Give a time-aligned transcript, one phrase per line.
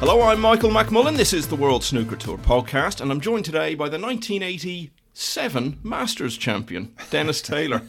[0.00, 1.16] Hello, I'm Michael McMullen.
[1.16, 6.38] This is the World Snooker Tour podcast, and I'm joined today by the 1987 Masters
[6.38, 7.82] champion, Dennis Taylor.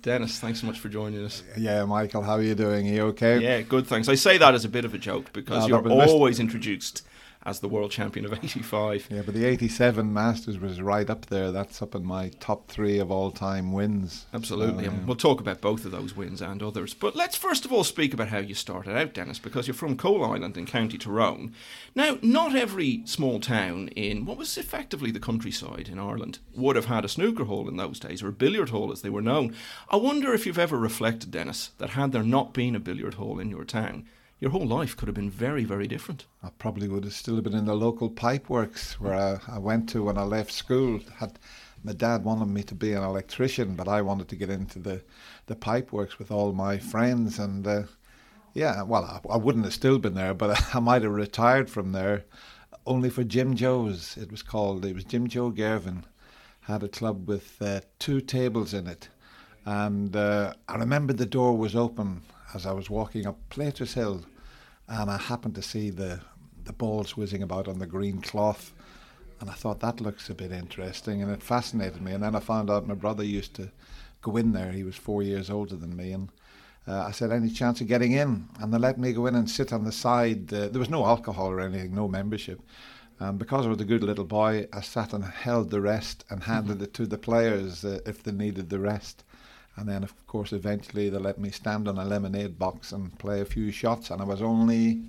[0.00, 1.42] Dennis, thanks so much for joining us.
[1.58, 2.88] Yeah, Michael, how are you doing?
[2.88, 3.38] Are you okay?
[3.40, 4.08] Yeah, good, thanks.
[4.08, 6.40] I say that as a bit of a joke because No, you're but missed- always
[6.40, 7.02] introduced
[7.48, 9.08] as the world champion of 85.
[9.10, 11.50] Yeah, but the 87 Masters was right up there.
[11.50, 14.26] That's up in my top three of all time wins.
[14.34, 14.84] Absolutely.
[14.84, 15.06] So, and yeah.
[15.06, 16.94] we'll talk about both of those wins and others.
[16.94, 19.96] But let's first of all speak about how you started out, Dennis, because you're from
[19.96, 21.54] Coalisland in County Tyrone.
[21.94, 26.86] Now, not every small town in what was effectively the countryside in Ireland would have
[26.86, 29.54] had a snooker hall in those days, or a billiard hall as they were known.
[29.90, 33.38] I wonder if you've ever reflected, Dennis, that had there not been a billiard hall
[33.38, 34.06] in your town,
[34.40, 36.26] your whole life could have been very, very different.
[36.42, 39.88] I probably would have still been in the local pipe works where I, I went
[39.90, 41.00] to when I left school.
[41.16, 41.38] Had
[41.82, 45.02] my dad wanted me to be an electrician, but I wanted to get into the
[45.46, 47.38] the pipe works with all my friends.
[47.38, 47.82] And uh,
[48.54, 51.90] yeah, well, I, I wouldn't have still been there, but I might have retired from
[51.90, 52.24] there,
[52.86, 54.16] only for Jim Joe's.
[54.16, 54.84] It was called.
[54.84, 56.04] It was Jim Joe Gervin
[56.62, 59.08] had a club with uh, two tables in it,
[59.64, 62.22] and uh, I remember the door was open
[62.54, 64.24] as I was walking up Platers Hill,
[64.88, 66.20] and I happened to see the
[66.64, 68.74] the balls whizzing about on the green cloth,
[69.40, 72.12] and I thought that looks a bit interesting, and it fascinated me.
[72.12, 73.70] And then I found out my brother used to
[74.20, 74.72] go in there.
[74.72, 76.28] He was four years older than me, and
[76.86, 79.50] uh, I said, "Any chance of getting in?" And they let me go in and
[79.50, 80.52] sit on the side.
[80.52, 82.60] Uh, there was no alcohol or anything, no membership.
[83.20, 86.44] And because I was a good little boy, I sat and held the rest and
[86.44, 89.24] handed it to the players uh, if they needed the rest.
[89.78, 93.40] And then, of course, eventually they let me stand on a lemonade box and play
[93.40, 94.10] a few shots.
[94.10, 95.00] And I was only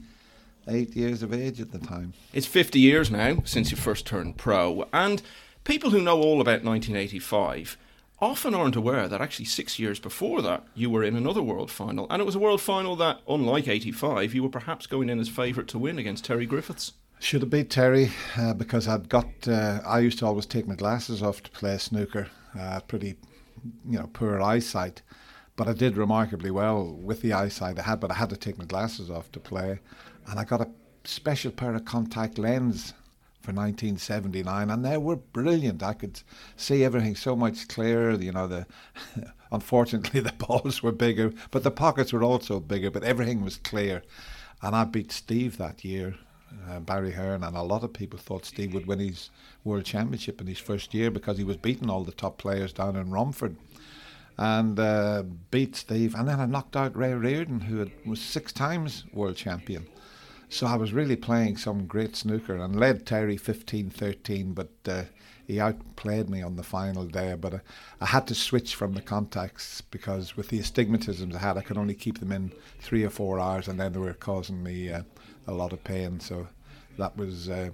[0.67, 2.13] eight years of age at the time.
[2.33, 5.21] It's 50 years now since you first turned pro, and
[5.63, 7.77] people who know all about 1985
[8.21, 12.05] often aren't aware that actually six years before that you were in another world final,
[12.09, 15.29] and it was a world final that, unlike 85, you were perhaps going in as
[15.29, 16.93] favourite to win against Terry Griffiths.
[17.19, 19.27] Should have beat Terry uh, because I'd got.
[19.45, 22.29] Uh, I used to always take my glasses off to play snooker.
[22.57, 23.15] Uh, pretty,
[23.87, 25.01] you know, poor eyesight,
[25.55, 27.99] but I did remarkably well with the eyesight I had.
[27.99, 29.79] But I had to take my glasses off to play,
[30.27, 30.69] and I got a
[31.03, 32.93] special pair of contact lens
[33.41, 35.81] for 1979, and they were brilliant.
[35.81, 36.21] I could
[36.55, 38.11] see everything so much clearer.
[38.13, 38.65] You know, the
[39.51, 42.91] unfortunately the balls were bigger, but the pockets were also bigger.
[42.91, 44.03] But everything was clear,
[44.61, 46.15] and I beat Steve that year
[46.69, 49.29] uh, Barry Hearn, and a lot of people thought Steve would win his
[49.63, 52.95] world championship in his first year because he was beating all the top players down
[52.95, 53.55] in Romford.
[54.37, 58.53] And uh, beat Steve, and then I knocked out Ray Reardon, who had, was six
[58.53, 59.85] times world champion.
[60.51, 65.03] So I was really playing some great snooker and led Terry 15 13, but uh,
[65.45, 67.35] he outplayed me on the final day.
[67.39, 67.59] But uh,
[68.01, 71.77] I had to switch from the contacts because with the astigmatisms I had, I could
[71.77, 75.03] only keep them in three or four hours, and then they were causing me uh,
[75.49, 76.19] a lot of pain.
[76.19, 76.47] So
[76.97, 77.69] that was uh,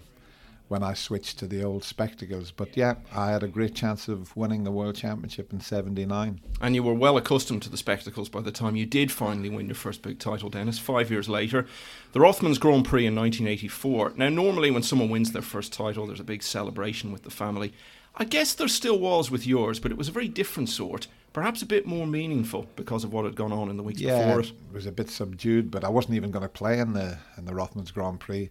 [0.67, 2.51] when I switched to the old spectacles.
[2.51, 6.41] But yeah, I had a great chance of winning the world championship in '79.
[6.61, 9.67] And you were well accustomed to the spectacles by the time you did finally win
[9.67, 11.65] your first big title, Dennis, five years later.
[12.13, 14.13] The Rothmans Grand Prix in 1984.
[14.15, 17.73] Now, normally when someone wins their first title, there's a big celebration with the family.
[18.17, 21.61] I guess there still was with yours, but it was a very different sort, perhaps
[21.61, 24.39] a bit more meaningful because of what had gone on in the weeks yeah, before
[24.39, 24.47] it.
[24.47, 27.43] it was a bit subdued, but I wasn't even going to play in the in
[27.43, 28.49] the Rothmans Grand Prix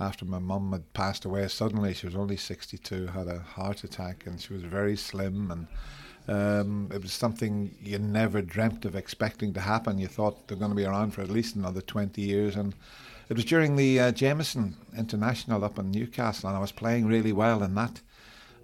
[0.00, 1.94] after my mum had passed away suddenly.
[1.94, 5.52] She was only 62, had a heart attack, and she was very slim.
[5.52, 5.68] And
[6.26, 9.98] um, it was something you never dreamt of expecting to happen.
[9.98, 12.56] You thought they're going to be around for at least another 20 years.
[12.56, 12.74] And
[13.28, 17.32] it was during the uh, Jameson International up in Newcastle, and I was playing really
[17.32, 18.00] well in that.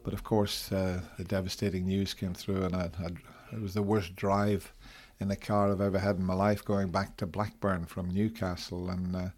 [0.02, 3.10] But of course, uh, the devastating news came through, and I, I,
[3.52, 4.72] it was the worst drive
[5.18, 8.88] in a car I've ever had in my life going back to Blackburn from Newcastle.
[8.88, 9.28] And uh,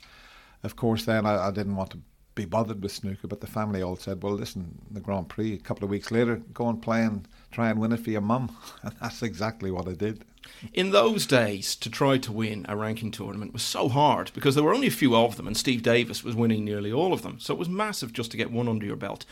[0.63, 1.99] of course, then I, I didn't want to
[2.35, 5.59] be bothered with snooker, but the family all said, "Well, listen, the Grand Prix a
[5.59, 8.57] couple of weeks later, go and play and try and win it for your mum."
[8.83, 10.25] And that's exactly what I did.
[10.73, 14.65] In those days, to try to win a ranking tournament was so hard because there
[14.65, 17.39] were only a few of them, and Steve Davis was winning nearly all of them.
[17.39, 19.25] So it was massive just to get one under your belt.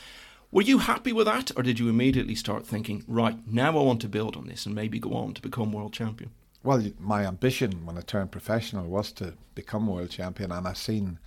[0.53, 4.01] Were you happy with that, or did you immediately start thinking, right, now I want
[4.01, 6.33] to build on this and maybe go on to become world champion?
[6.65, 11.21] Well, my ambition when I turned professional was to become world champion, and I seen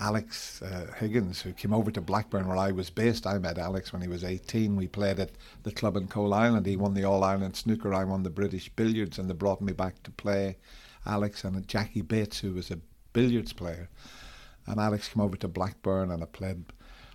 [0.00, 3.26] Alex uh, Higgins, who came over to Blackburn where I was based.
[3.26, 4.74] I met Alex when he was 18.
[4.76, 6.64] We played at the club in Coalisland.
[6.64, 7.92] He won the All Ireland snooker.
[7.92, 10.56] I won the British billiards, and they brought me back to play
[11.04, 12.80] Alex and Jackie Bates, who was a
[13.12, 13.90] billiards player.
[14.66, 16.64] And Alex came over to Blackburn, and I played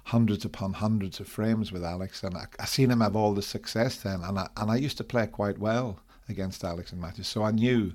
[0.05, 3.41] hundreds upon hundreds of frames with Alex, and I, I seen him have all the
[3.41, 5.99] success then, and I, and I used to play quite well
[6.29, 7.93] against Alex in matches, so I knew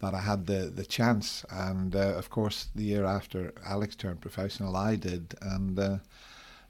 [0.00, 1.44] that I had the, the chance.
[1.50, 5.34] And uh, of course, the year after Alex turned professional, I did.
[5.40, 5.98] And, uh,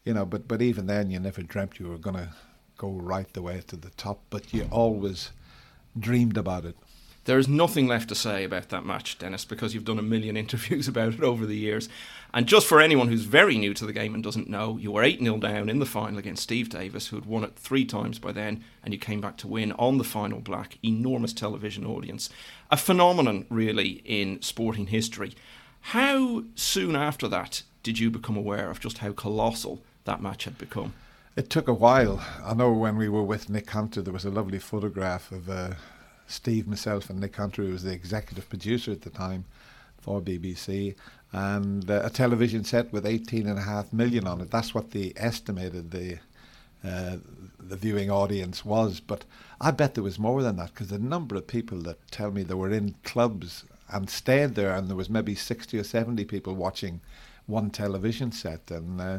[0.04, 2.30] you know, but, but even then, you never dreamt you were to
[2.76, 5.30] go right the way to the top, but you always
[5.98, 6.76] dreamed about it.
[7.28, 10.34] There is nothing left to say about that match, Dennis, because you've done a million
[10.38, 11.86] interviews about it over the years.
[12.32, 15.02] And just for anyone who's very new to the game and doesn't know, you were
[15.02, 18.18] 8 0 down in the final against Steve Davis, who had won it three times
[18.18, 20.78] by then, and you came back to win on the final black.
[20.82, 22.30] Enormous television audience.
[22.70, 25.34] A phenomenon, really, in sporting history.
[25.82, 30.56] How soon after that did you become aware of just how colossal that match had
[30.56, 30.94] become?
[31.36, 32.24] It took a while.
[32.42, 35.50] I know when we were with Nick Hunter, there was a lovely photograph of.
[35.50, 35.74] Uh,
[36.28, 39.44] Steve, myself, and Nick Hunter, who was the executive producer at the time
[40.00, 40.94] for BBC,
[41.32, 44.50] and uh, a television set with 18.5 million on it.
[44.50, 46.18] That's what they estimated the
[46.84, 47.16] uh,
[47.58, 49.00] the viewing audience was.
[49.00, 49.24] But
[49.60, 52.44] I bet there was more than that because the number of people that tell me
[52.44, 56.54] they were in clubs and stayed there, and there was maybe 60 or 70 people
[56.54, 57.00] watching
[57.46, 59.18] one television set, and uh,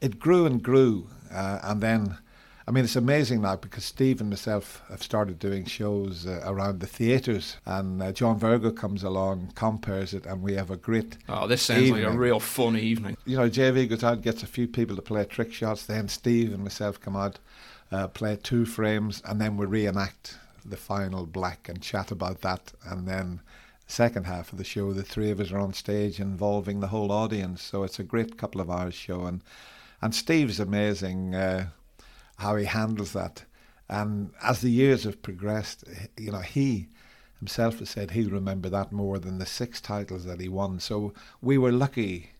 [0.00, 2.18] it grew and grew, uh, and then
[2.68, 6.80] I mean, it's amazing now because Steve and myself have started doing shows uh, around
[6.80, 11.16] the theatres, and uh, John Virgo comes along, compares it, and we have a great.
[11.28, 12.04] Oh, this sounds evening.
[12.04, 13.16] like a real fun evening.
[13.24, 16.52] You know, JV goes out, gets a few people to play trick shots, then Steve
[16.52, 17.38] and myself come out,
[17.92, 22.72] uh, play two frames, and then we reenact the final black and chat about that,
[22.84, 23.40] and then
[23.86, 27.12] second half of the show, the three of us are on stage involving the whole
[27.12, 27.62] audience.
[27.62, 29.40] So it's a great couple of hours show, and
[30.02, 31.36] and Steve's amazing.
[31.36, 31.68] Uh,
[32.36, 33.44] how he handles that.
[33.88, 35.84] And as the years have progressed,
[36.16, 36.88] you know, he
[37.38, 40.80] himself has said he'll remember that more than the six titles that he won.
[40.80, 42.30] So we were lucky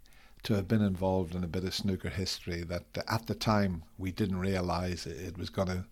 [0.44, 4.12] to have been involved in a bit of snooker history that at the time we
[4.12, 5.84] didn't realise it was going to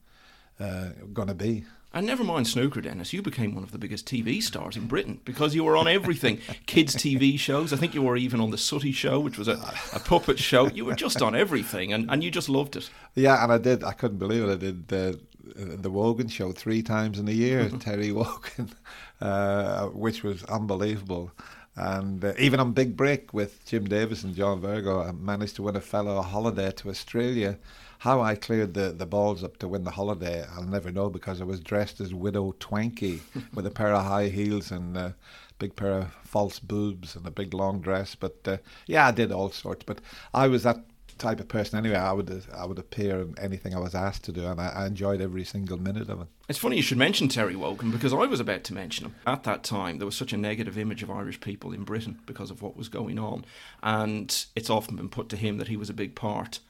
[0.60, 1.64] uh, going to be.
[1.94, 5.20] And never mind snooker, Dennis, you became one of the biggest TV stars in Britain
[5.24, 6.40] because you were on everything.
[6.66, 7.72] Kids' TV shows.
[7.72, 9.52] I think you were even on The Sooty Show, which was a,
[9.92, 10.66] a puppet show.
[10.66, 12.90] You were just on everything and, and you just loved it.
[13.14, 13.84] Yeah, and I did.
[13.84, 14.50] I couldn't believe it.
[14.50, 15.20] I did the,
[15.54, 17.78] the Wogan show three times in a year, mm-hmm.
[17.78, 18.70] Terry Wogan,
[19.20, 21.30] uh, which was unbelievable.
[21.76, 25.62] And uh, even on Big Break with Jim Davis and John Virgo, I managed to
[25.62, 27.56] win a fellow a holiday to Australia
[28.04, 31.40] how I cleared the, the balls up to win the holiday, I'll never know because
[31.40, 33.20] I was dressed as Widow Twankey
[33.54, 35.14] with a pair of high heels and a
[35.58, 38.14] big pair of false boobs and a big long dress.
[38.14, 39.84] But uh, yeah, I did all sorts.
[39.86, 40.02] But
[40.34, 40.84] I was that
[41.16, 41.96] type of person anyway.
[41.96, 44.86] I would I would appear in anything I was asked to do, and I, I,
[44.86, 46.26] enjoyed every single minute of it.
[46.46, 49.14] It's funny you should mention Terry Wogan because I was about to mention him.
[49.26, 52.50] At that time, there was such a negative image of Irish people in Britain because
[52.50, 53.46] of what was going on,
[53.82, 56.60] and it's often been put to him that he was a big part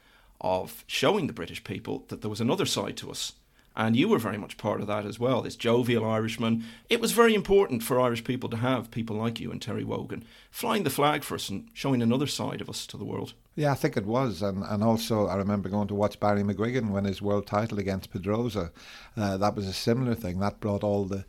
[0.41, 3.33] of showing the British people that there was another side to us.
[3.77, 6.63] And you were very much part of that as well, this jovial Irishman.
[6.89, 10.23] It was very important for Irish people to have people like you and Terry Wogan
[10.49, 13.33] flying the flag for us and showing another side of us to the world.
[13.55, 14.41] Yeah, I think it was.
[14.41, 18.13] And, and also, I remember going to watch Barry McGuigan win his world title against
[18.13, 18.71] Pedroza.
[19.17, 20.39] Uh, that was a similar thing.
[20.39, 21.25] That brought all the,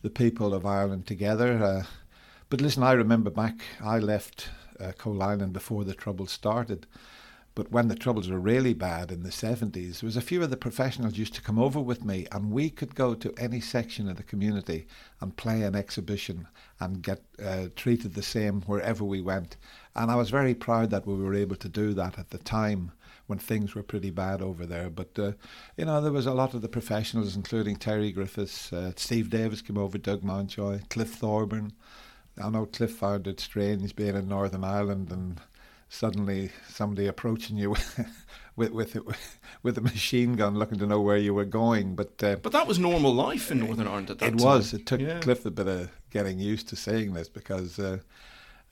[0.00, 1.62] the people of Ireland together.
[1.62, 1.82] Uh,
[2.48, 4.48] but listen, I remember back, I left
[4.80, 6.86] uh, Coalisland before the trouble started.
[7.60, 10.48] But when the troubles were really bad in the 70s, there was a few of
[10.48, 14.08] the professionals used to come over with me, and we could go to any section
[14.08, 14.86] of the community
[15.20, 16.48] and play an exhibition
[16.80, 19.58] and get uh, treated the same wherever we went.
[19.94, 22.92] And I was very proud that we were able to do that at the time
[23.26, 24.88] when things were pretty bad over there.
[24.88, 25.32] But, uh,
[25.76, 29.60] you know, there was a lot of the professionals, including Terry Griffiths, uh, Steve Davis
[29.60, 31.74] came over, Doug Mountjoy, Cliff Thorburn.
[32.42, 35.42] I know Cliff found it strange being in Northern Ireland and
[35.90, 37.70] suddenly somebody approaching you
[38.56, 38.96] with with
[39.62, 41.94] with a machine gun, looking to know where you were going.
[41.94, 44.38] But uh, but that was normal life in Northern Ireland at that it time.
[44.38, 44.72] It was.
[44.72, 45.20] It took yeah.
[45.20, 47.78] Cliff a bit of getting used to saying this because.
[47.78, 47.98] Uh,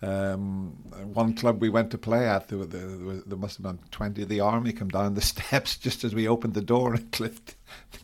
[0.01, 0.77] um,
[1.13, 2.87] one club we went to play at, there, there,
[3.27, 6.29] there, must have been 20 of the army come down the steps just as we
[6.29, 7.41] opened the door, and Cliff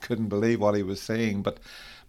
[0.01, 1.43] couldn't believe what he was saying.
[1.43, 1.61] But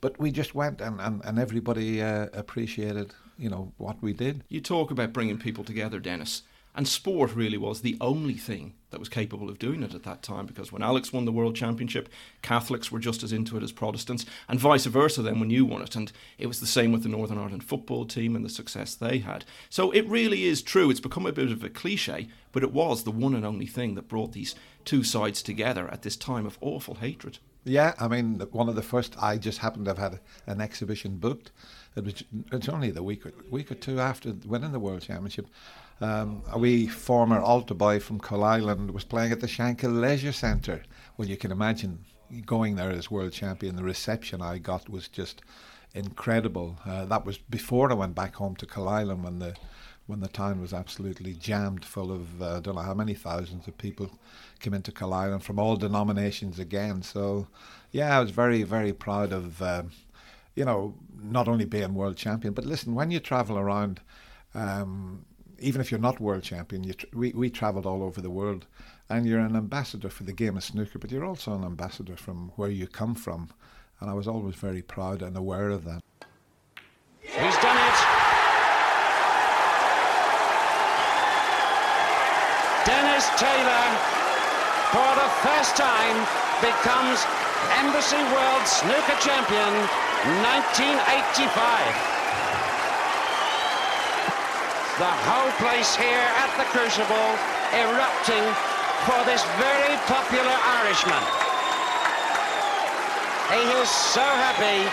[0.02, 4.44] but we just went, and, and, and everybody uh, appreciated, you know, what we did.
[4.50, 6.42] You talk about bringing people together, Dennis.
[6.78, 10.22] And sport really was the only thing that was capable of doing it at that
[10.22, 12.10] time because when Alex won the World Championship,
[12.42, 15.82] Catholics were just as into it as Protestants, and vice versa then when you won
[15.82, 15.96] it.
[15.96, 19.20] And it was the same with the Northern Ireland football team and the success they
[19.20, 19.46] had.
[19.70, 20.90] So it really is true.
[20.90, 23.96] It's become a bit of a cliche, but it was the one and only thing
[23.96, 24.54] that brought these
[24.84, 27.40] two sides together at this time of awful hatred.
[27.64, 31.18] Yeah, I mean, one of the first, I just happened to have had an exhibition
[31.18, 31.52] booked.
[31.96, 35.48] It was it's only the week or, week or two after winning the World Championship
[36.02, 40.84] um, a wee former altar boy from Coalisland was playing at the Shankill Leisure Centre.
[41.18, 42.04] Well, you can imagine
[42.46, 43.76] going there as world champion.
[43.76, 45.42] The reception I got was just
[45.94, 46.78] incredible.
[46.86, 49.56] Uh, that was before I went back home to Island when the
[50.08, 53.68] when the town was absolutely jammed full of uh, I don't know how many thousands
[53.68, 54.12] of people
[54.60, 57.02] came into Island from all denominations again.
[57.02, 57.48] So
[57.92, 59.84] yeah, I was very very proud of uh,
[60.56, 64.02] you know not only being world champion, but listen when you travel around.
[64.54, 65.26] Um,
[65.66, 68.68] even if you're not world champion, you tr- we we travelled all over the world,
[69.10, 72.52] and you're an ambassador for the game of snooker, but you're also an ambassador from
[72.56, 73.50] where you come from,
[74.00, 76.02] and I was always very proud and aware of that.
[77.20, 77.98] He's done it.
[82.86, 83.88] Dennis Taylor,
[84.94, 86.18] for the first time,
[86.62, 87.26] becomes
[87.82, 89.74] Embassy World Snooker Champion
[90.46, 92.15] 1985.
[94.96, 97.32] The whole place here at the Crucible
[97.76, 98.48] erupting
[99.04, 101.20] for this very popular Irishman.
[103.52, 104.88] He is so happy.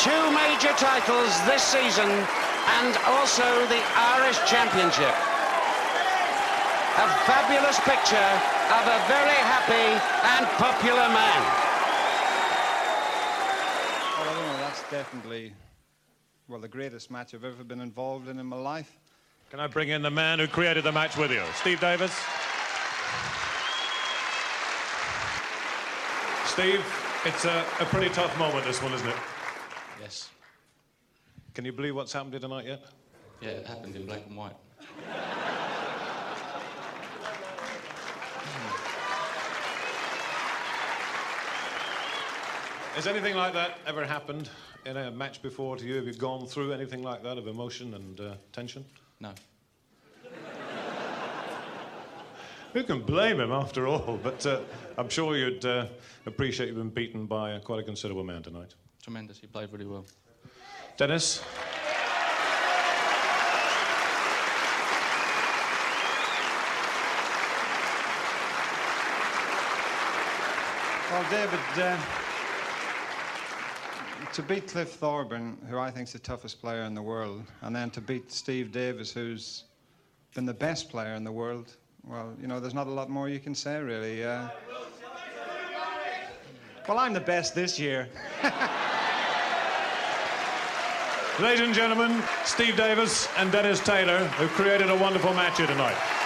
[0.00, 3.84] Two major titles this season and also the
[4.16, 5.12] Irish Championship.
[6.96, 8.32] A fabulous picture
[8.72, 9.92] of a very happy
[10.40, 11.42] and popular man.
[14.16, 15.52] Well, I don't know, that's definitely,
[16.48, 19.01] well, the greatest match I've ever been involved in in my life.
[19.52, 22.10] Can I bring in the man who created the match with you, Steve Davis?
[26.46, 26.82] Steve,
[27.26, 29.16] it's a, a pretty tough moment, this one, isn't it?
[30.00, 30.30] Yes.
[31.52, 32.80] Can you believe what's happened here tonight yet?
[33.42, 34.56] Yeah, it happened in black and white.
[42.94, 44.48] Has anything like that ever happened
[44.86, 45.96] in a match before to you?
[45.96, 48.86] Have you gone through anything like that of emotion and uh, tension?
[49.22, 49.32] No.
[52.72, 54.18] Who can blame him after all?
[54.20, 54.62] But uh,
[54.98, 55.86] I'm sure you'd uh,
[56.26, 58.74] appreciate you've been beaten by quite a considerable man tonight.
[59.00, 59.38] Tremendous.
[59.38, 60.04] He played really well.
[60.96, 61.40] Dennis?
[71.12, 72.21] Well, David, uh,
[74.32, 77.76] to beat Cliff Thorburn, who I think is the toughest player in the world, and
[77.76, 79.64] then to beat Steve Davis, who's
[80.34, 83.28] been the best player in the world, well, you know, there's not a lot more
[83.28, 84.24] you can say, really.
[84.24, 84.48] Uh,
[86.88, 88.08] well, I'm the best this year.
[91.38, 96.21] Ladies and gentlemen, Steve Davis and Dennis Taylor, who created a wonderful match here tonight.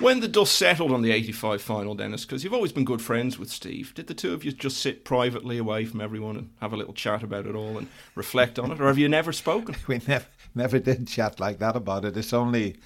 [0.00, 3.38] When the dust settled on the 85 final, Dennis, because you've always been good friends
[3.38, 6.72] with Steve, did the two of you just sit privately away from everyone and have
[6.72, 7.86] a little chat about it all and
[8.16, 8.80] reflect on it?
[8.80, 9.76] Or have you never spoken?
[9.86, 12.16] we never never did chat like that about it.
[12.16, 12.76] It's only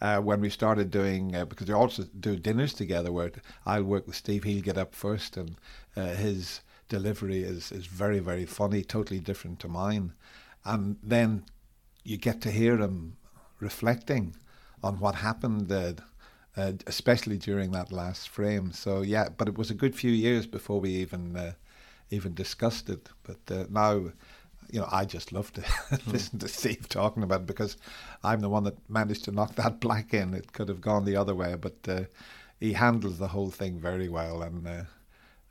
[0.00, 3.30] uh, when we started doing uh, because we also do dinners together where
[3.64, 4.42] I'll work with Steve.
[4.42, 5.54] He'll get up first, and
[5.96, 10.14] uh, his delivery is is very very funny, totally different to mine,
[10.64, 11.44] and then
[12.02, 13.18] you get to hear him
[13.60, 14.34] reflecting
[14.82, 15.68] on what happened.
[16.56, 18.72] Uh, especially during that last frame.
[18.72, 21.52] So yeah, but it was a good few years before we even uh,
[22.10, 23.10] even discussed it.
[23.24, 23.92] But uh, now,
[24.70, 25.62] you know, I just love to
[26.06, 27.76] listen to Steve talking about it because
[28.24, 30.32] I'm the one that managed to knock that black in.
[30.32, 32.04] It could have gone the other way, but uh,
[32.58, 34.82] he handles the whole thing very well, and uh,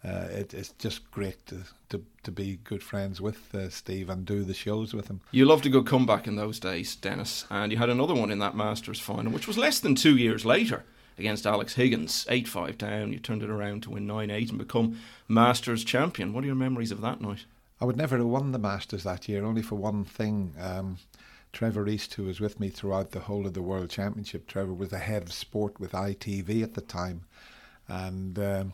[0.03, 4.25] uh, it, it's just great to, to, to be good friends with uh, Steve and
[4.25, 5.21] do the shows with him.
[5.29, 8.39] You loved a good comeback in those days, Dennis, and you had another one in
[8.39, 10.83] that Masters final, which was less than two years later
[11.17, 13.13] against Alex Higgins, 8 5 down.
[13.13, 16.33] You turned it around to win 9 8 and become Masters champion.
[16.33, 17.45] What are your memories of that night?
[17.79, 20.53] I would never have won the Masters that year, only for one thing.
[20.59, 20.97] Um,
[21.55, 24.89] Trevor East, who was with me throughout the whole of the World Championship, Trevor was
[24.89, 27.23] the head of sport with ITV at the time.
[27.87, 28.73] And um,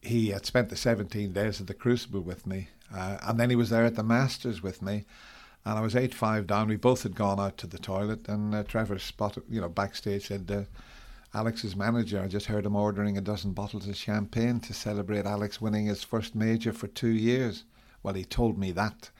[0.00, 2.68] he had spent the 17 days at the Crucible with me.
[2.94, 5.04] Uh, and then he was there at the Masters with me.
[5.66, 6.68] And I was 8 5 down.
[6.68, 8.26] We both had gone out to the toilet.
[8.26, 10.62] And uh, Trevor spotted, you know, backstage said, uh,
[11.34, 15.60] Alex's manager, I just heard him ordering a dozen bottles of champagne to celebrate Alex
[15.60, 17.64] winning his first major for two years.
[18.04, 19.10] Well, he told me that,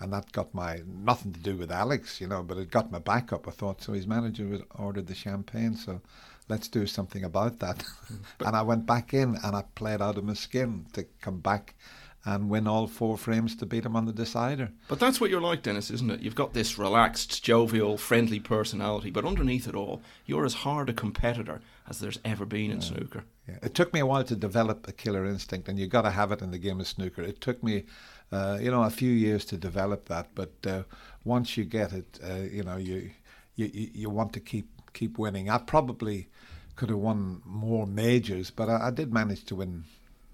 [0.00, 2.98] and that got my nothing to do with Alex, you know, but it got my
[2.98, 3.46] back up.
[3.46, 3.92] I thought so.
[3.92, 6.00] His manager was ordered the champagne, so
[6.48, 7.84] let's do something about that.
[8.44, 11.76] and I went back in and I played out of my skin to come back
[12.24, 14.70] and win all four frames to beat him on the decider.
[14.88, 16.20] But that's what you're like, Dennis, isn't it?
[16.20, 20.92] You've got this relaxed, jovial, friendly personality, but underneath it all, you're as hard a
[20.92, 23.24] competitor as there's ever been in snooker.
[23.48, 23.56] Yeah.
[23.62, 26.30] It took me a while to develop a killer instinct, and you've got to have
[26.30, 27.22] it in the game of snooker.
[27.22, 27.84] It took me,
[28.30, 30.82] uh, you know, a few years to develop that, but uh,
[31.24, 33.10] once you get it, uh, you know, you,
[33.56, 35.50] you you want to keep keep winning.
[35.50, 36.28] I probably
[36.76, 39.84] could have won more majors, but I, I did manage to win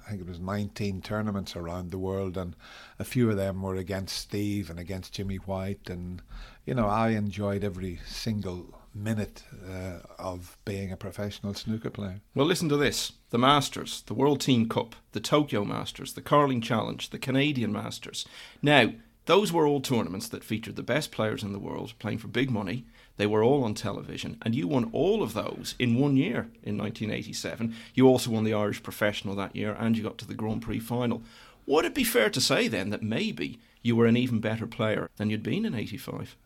[0.06, 2.54] I think it was 19 tournaments around the world, and
[2.98, 5.90] a few of them were against Steve and against Jimmy White.
[5.90, 6.22] And,
[6.64, 12.20] you know, I enjoyed every single minute uh, of being a professional snooker player.
[12.34, 16.60] Well, listen to this the Masters, the World Team Cup, the Tokyo Masters, the Carling
[16.60, 18.26] Challenge, the Canadian Masters.
[18.62, 18.92] Now,
[19.26, 22.48] those were all tournaments that featured the best players in the world playing for big
[22.48, 22.86] money.
[23.16, 26.76] They were all on television, and you won all of those in one year in
[26.76, 27.75] 1987.
[27.94, 30.80] You also won the Irish Professional that year, and you got to the Grand Prix
[30.80, 31.23] final.
[31.66, 35.08] Would it be fair to say then that maybe you were an even better player
[35.16, 36.37] than you'd been in 85?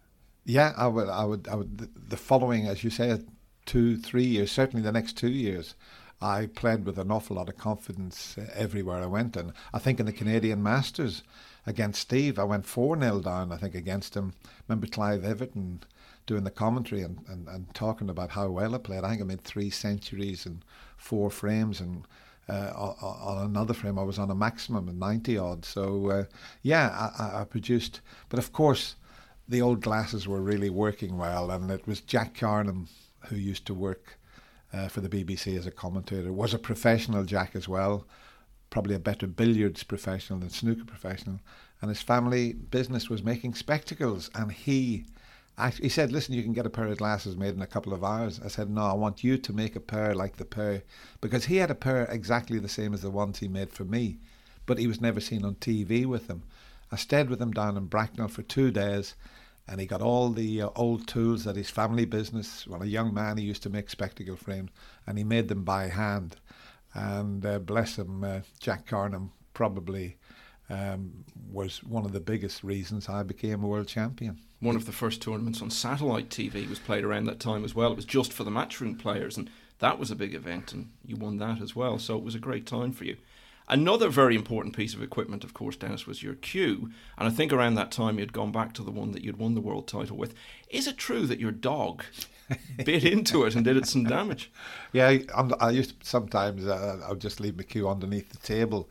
[0.45, 1.09] Yeah, I would.
[1.09, 1.49] I would.
[1.49, 2.09] I would.
[2.09, 3.19] The following, as you say,
[3.67, 5.75] two, three years, certainly the next two years,
[6.21, 9.37] I played with an awful lot of confidence uh, everywhere I went.
[9.37, 11.23] And I think in the Canadian Masters
[11.67, 14.35] against Steve, I went 4 0 down, I think, against him.
[14.69, 15.81] Remember Clive Everton
[16.27, 19.05] doing the commentary and, and, and talking about how well I played.
[19.05, 20.65] I think I made three centuries and
[20.97, 21.81] four frames.
[21.81, 22.07] And
[22.49, 25.65] uh, on another frame, I was on a maximum of 90 odd.
[25.65, 26.25] So, uh,
[26.62, 28.00] yeah, I, I produced.
[28.29, 28.97] But of course,
[29.50, 32.87] the old glasses were really working well, and it was Jack Karnehm
[33.27, 34.19] who used to work
[34.73, 36.33] uh, for the BBC as a commentator.
[36.33, 38.07] Was a professional Jack as well,
[38.71, 41.41] probably a better billiards professional than snooker professional,
[41.83, 45.05] and his family business was making spectacles, and he.
[45.69, 48.05] He said, "Listen, you can get a pair of glasses made in a couple of
[48.05, 50.83] hours." I said, "No, I want you to make a pair like the pair
[51.21, 54.19] because he had a pair exactly the same as the ones he made for me,
[54.67, 56.45] but he was never seen on TV with them."
[56.93, 59.14] I stayed with him down in Bracknell for two days,
[59.69, 62.67] and he got all the uh, old tools that his family business.
[62.67, 64.71] well, a young man, he used to make spectacle frames,
[65.07, 66.37] and he made them by hand.
[66.93, 70.17] And uh, bless him, uh, Jack Karnehm probably
[70.71, 74.39] um, was one of the biggest reasons I became a world champion.
[74.61, 77.93] One of the first tournaments on satellite TV was played around that time as well.
[77.93, 81.17] It was just for the matchroom players, and that was a big event, and you
[81.17, 81.99] won that as well.
[81.99, 83.17] So it was a great time for you.
[83.71, 86.91] Another very important piece of equipment, of course, Dennis, was your cue.
[87.17, 89.54] And I think around that time you'd gone back to the one that you'd won
[89.54, 90.35] the world title with.
[90.69, 92.02] Is it true that your dog
[92.85, 94.50] bit into it and did it some damage?
[94.93, 98.39] Yeah, I, I used to, sometimes uh, I would just leave my cue underneath the
[98.39, 98.91] table.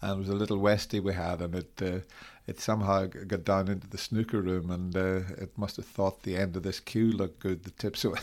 [0.00, 2.00] And it was a little Westie we had, and it uh,
[2.46, 6.36] it somehow got down into the snooker room, and uh, it must have thought the
[6.36, 7.96] end of this cue looked good, the tip.
[8.02, 8.14] So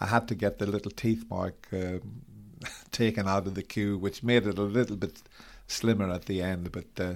[0.00, 2.22] I had to get the little teeth mark um,
[2.92, 5.22] taken out of the cue, which made it a little bit
[5.66, 6.70] slimmer at the end.
[6.70, 7.14] But uh,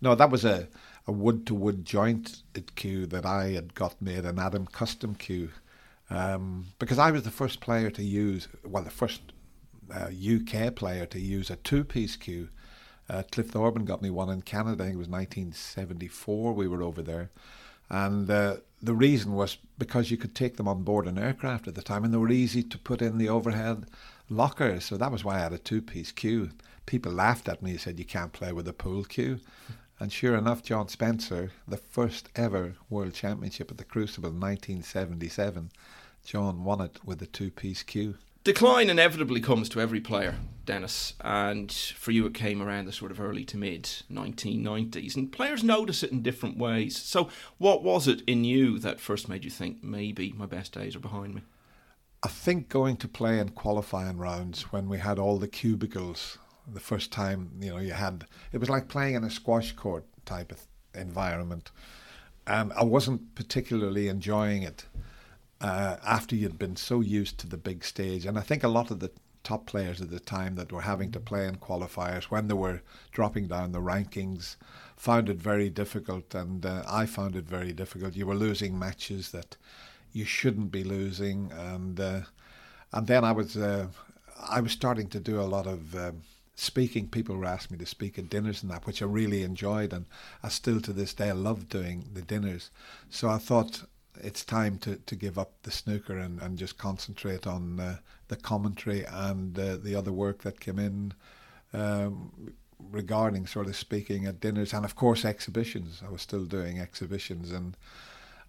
[0.00, 0.68] no, that was a,
[1.06, 2.42] a wood to wood joint
[2.76, 5.50] cue that I had got made, an Adam custom cue.
[6.10, 9.22] Um, because I was the first player to use, well, the first
[9.94, 12.48] uh, UK player to use a two piece cue.
[13.12, 16.82] Uh, Cliff Thorburn got me one in Canada, I think it was 1974, we were
[16.82, 17.30] over there.
[17.90, 21.74] And uh, the reason was because you could take them on board an aircraft at
[21.74, 23.84] the time and they were easy to put in the overhead
[24.30, 24.80] locker.
[24.80, 26.50] So that was why I had a two piece cue
[26.86, 29.40] people laughed at me and said, You can't play with a pool cue.
[30.00, 35.70] And sure enough, John Spencer, the first ever World Championship at the Crucible in 1977,
[36.24, 38.16] John won it with a two piece cue.
[38.44, 43.12] Decline inevitably comes to every player, Dennis, and for you it came around the sort
[43.12, 46.96] of early to mid 1990s, and players notice it in different ways.
[46.96, 47.28] So,
[47.58, 51.00] what was it in you that first made you think maybe my best days are
[51.00, 51.42] behind me?
[52.24, 56.80] I think going to play in qualifying rounds when we had all the cubicles the
[56.80, 60.52] first time you know you had it was like playing in a squash court type
[60.52, 60.60] of
[60.94, 61.72] environment
[62.46, 64.86] and I wasn't particularly enjoying it
[65.62, 68.26] uh, after you'd been so used to the big stage.
[68.26, 69.10] And I think a lot of the
[69.44, 72.82] top players at the time that were having to play in qualifiers when they were
[73.10, 74.56] dropping down the rankings
[74.96, 76.34] found it very difficult.
[76.34, 78.16] And uh, I found it very difficult.
[78.16, 79.56] You were losing matches that
[80.12, 81.50] you shouldn't be losing.
[81.52, 82.20] And uh,
[82.92, 83.86] and then I was uh,
[84.48, 86.22] I was starting to do a lot of um,
[86.54, 89.92] speaking, people were asking me to speak at dinners and that, which I really enjoyed,
[89.92, 90.06] and
[90.42, 92.70] I still to this day love doing the dinners.
[93.10, 93.84] So I thought
[94.20, 97.96] it's time to, to give up the snooker and, and just concentrate on uh,
[98.28, 101.14] the commentary and uh, the other work that came in
[101.72, 102.52] um,
[102.90, 106.02] regarding sort of speaking at dinners and of course exhibitions.
[106.06, 107.76] I was still doing exhibitions and.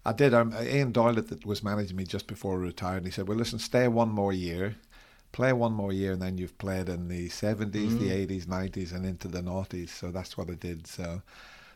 [0.06, 0.34] I did.
[0.34, 2.98] Um, Ian Doyle that was managing me just before I retired.
[2.98, 4.76] And he said, "Well, listen, stay one more year,
[5.34, 7.98] play one more year and then you've played in the 70s, mm.
[7.98, 9.88] the 80s, 90s, and into the noughties.
[9.88, 10.86] So that's what I did.
[10.86, 11.22] So,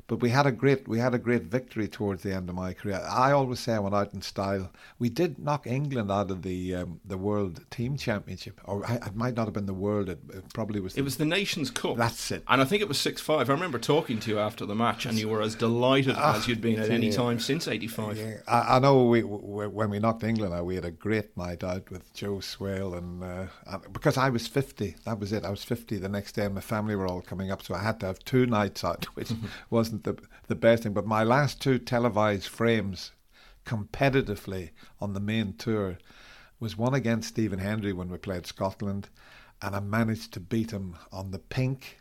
[0.08, 2.72] But we had a great we had a great victory towards the end of my
[2.72, 3.06] career.
[3.06, 4.72] I always say I went out in style.
[4.98, 9.14] We did knock England out of the um, the World Team Championship, or I, it
[9.14, 10.08] might not have been the World.
[10.08, 10.96] It, it probably was.
[10.96, 11.98] It was the Nations Cup.
[11.98, 12.42] That's it.
[12.48, 13.50] And I think it was six five.
[13.50, 16.62] I remember talking to you after the match, and you were as delighted as you'd
[16.62, 18.16] been at any time since '85.
[18.16, 21.36] Yeah, I, I know we, we when we knocked England out, we had a great
[21.36, 25.44] night out with Joe Swail, and uh, because I was fifty, that was it.
[25.44, 27.82] I was fifty the next day, and my family were all coming up, so I
[27.82, 29.32] had to have two nights out, which
[29.68, 30.92] wasn't the the best thing.
[30.92, 33.12] But my last two televised frames,
[33.64, 35.98] competitively on the main tour,
[36.60, 39.08] was one against Stephen Hendry when we played Scotland,
[39.62, 41.98] and I managed to beat him on the pink.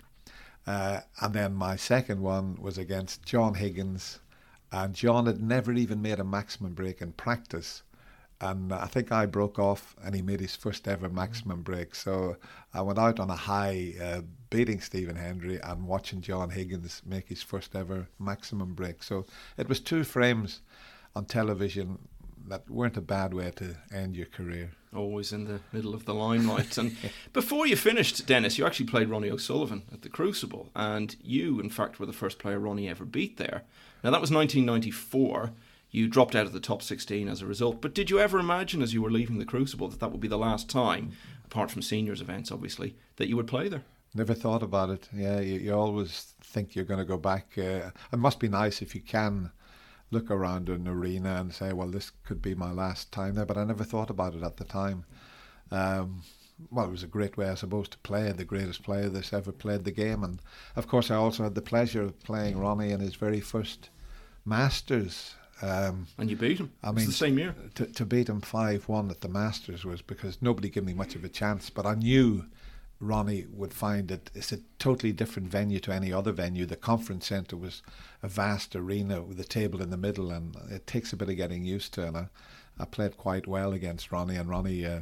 [0.65, 4.19] Uh, and then my second one was against John Higgins,
[4.71, 7.83] and John had never even made a maximum break in practice.
[8.39, 11.95] And I think I broke off, and he made his first ever maximum break.
[11.95, 12.37] So
[12.73, 17.29] I went out on a high, uh, beating Stephen Hendry and watching John Higgins make
[17.29, 19.03] his first ever maximum break.
[19.03, 19.25] So
[19.57, 20.61] it was two frames
[21.15, 21.99] on television
[22.47, 24.71] that weren't a bad way to end your career.
[24.95, 26.77] Always in the middle of the limelight.
[26.77, 26.95] And
[27.33, 31.69] before you finished, Dennis, you actually played Ronnie O'Sullivan at the Crucible, and you, in
[31.69, 33.63] fact, were the first player Ronnie ever beat there.
[34.03, 35.51] Now that was 1994.
[35.89, 37.81] You dropped out of the top 16 as a result.
[37.81, 40.27] But did you ever imagine, as you were leaving the Crucible, that that would be
[40.27, 41.13] the last time,
[41.45, 43.83] apart from seniors events, obviously, that you would play there?
[44.13, 45.09] Never thought about it.
[45.13, 47.57] Yeah, you, you always think you're going to go back.
[47.57, 49.51] Uh, it must be nice if you can
[50.11, 53.45] look around an arena and say, well, this could be my last time there.
[53.45, 55.05] But I never thought about it at the time.
[55.71, 56.23] Um,
[56.71, 59.51] well, it was a great way, I suppose, to play the greatest player that's ever
[59.51, 60.23] played the game.
[60.23, 60.41] And
[60.75, 63.89] of course, I also had the pleasure of playing Ronnie in his very first
[64.45, 65.35] Masters.
[65.61, 66.71] Um, And you beat him.
[66.83, 67.53] I mean, the same year.
[67.75, 71.15] To, to beat him 5 1 at the Masters was because nobody gave me much
[71.15, 72.45] of a chance, but I knew
[72.99, 74.31] Ronnie would find it.
[74.33, 76.65] It's a totally different venue to any other venue.
[76.65, 77.83] The conference centre was
[78.23, 81.37] a vast arena with a table in the middle, and it takes a bit of
[81.37, 82.07] getting used to.
[82.07, 82.27] And I,
[82.79, 85.01] I played quite well against Ronnie, and Ronnie uh,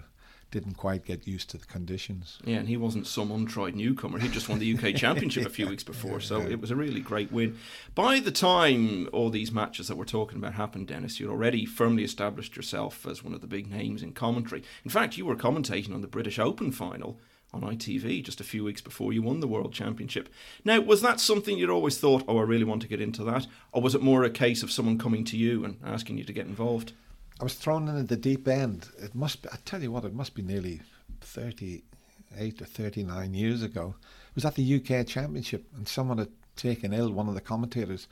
[0.52, 2.40] didn't quite get used to the conditions.
[2.44, 4.20] Yeah, and he wasn't some untried newcomer.
[4.20, 7.02] He just won the UK Championship a few weeks before, so it was a really
[7.02, 7.58] great win.
[7.94, 12.04] By the time all these matches that we're talking about happened, Dennis, you'd already firmly
[12.04, 14.64] established yourself as one of the big names in commentary.
[14.84, 17.20] In fact, you were commentating on the British Open final
[17.56, 20.30] on ITV just a few weeks before you won the World Championship.
[20.64, 23.48] Now, was that something you'd always thought, oh, I really want to get into that?
[23.72, 26.34] Or was it more a case of someone coming to you and asking you to
[26.34, 26.94] get involved?
[27.40, 28.90] I was thrown in at the deep end.
[28.98, 30.82] It must be, I tell you what, it must be nearly
[31.22, 33.96] 38 or 39 years ago.
[34.30, 38.08] It was at the UK Championship, and someone had taken ill, one of the commentators,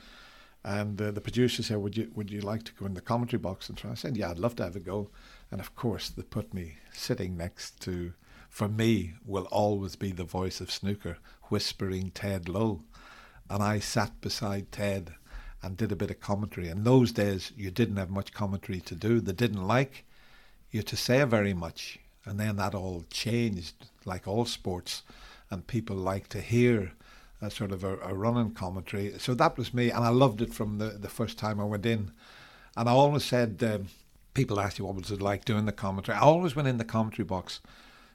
[0.65, 3.39] and uh, the producer said, would you, would you like to go in the commentary
[3.39, 3.91] box and try?
[3.91, 5.09] I said, yeah, I'd love to have a go.
[5.51, 8.13] And of course, they put me sitting next to,
[8.53, 12.83] for me, will always be the voice of snooker, whispering Ted Lowe.
[13.49, 15.15] And I sat beside Ted
[15.63, 16.67] and did a bit of commentary.
[16.67, 19.19] In those days, you didn't have much commentary to do.
[19.19, 20.05] They didn't like
[20.69, 21.97] you to say very much.
[22.25, 25.01] And then that all changed, like all sports,
[25.49, 26.91] and people like to hear
[27.41, 29.17] a sort of a, a running commentary.
[29.17, 31.87] So that was me, and I loved it from the, the first time I went
[31.87, 32.11] in.
[32.77, 33.87] And I always said, um,
[34.35, 36.19] people asked you what was it like doing the commentary.
[36.19, 37.61] I always went in the commentary box,